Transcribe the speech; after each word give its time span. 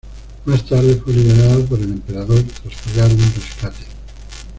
Más 0.45 0.65
tarde 0.65 0.95
fue 0.95 1.13
liberado 1.13 1.63
por 1.67 1.79
el 1.79 1.91
Emperador 1.91 2.41
tras 2.41 2.81
pagar 2.81 3.11
un 3.11 3.33
rescate. 3.35 3.85